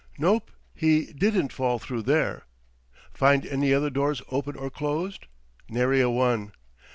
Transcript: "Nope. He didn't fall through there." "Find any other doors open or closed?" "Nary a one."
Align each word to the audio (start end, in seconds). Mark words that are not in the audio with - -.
"Nope. 0.17 0.49
He 0.73 1.13
didn't 1.13 1.53
fall 1.53 1.77
through 1.77 2.01
there." 2.01 2.47
"Find 3.13 3.45
any 3.45 3.71
other 3.71 3.91
doors 3.91 4.23
open 4.31 4.55
or 4.55 4.71
closed?" 4.71 5.27
"Nary 5.69 6.01
a 6.01 6.09
one." 6.09 6.53